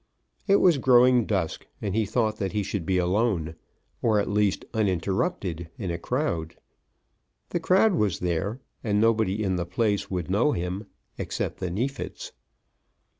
[0.47, 3.53] It was growing dusk, and he thought that he should be alone,
[4.01, 6.55] or, at least, uninterrupted in a crowd.
[7.49, 10.87] The crowd was there, and nobody in the place would know him,
[11.19, 12.31] except the Neefits.